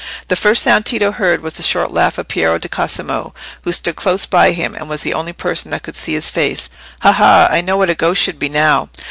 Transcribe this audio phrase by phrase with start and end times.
[0.29, 3.95] The first sound Tito heard was the short laugh of Piero di Cosimo, who stood
[3.95, 6.69] close by him and was the only person that could see his face.
[7.01, 7.47] "Ha, ha!
[7.51, 8.89] I know what a ghost should be now."